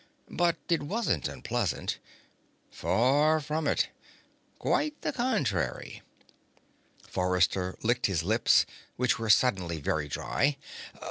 [0.31, 1.99] But it wasn't unpleasant.
[2.71, 3.89] Far from it.
[4.57, 6.01] Quite the contrary.
[7.07, 10.57] Forrester licked his lips, which were suddenly very dry.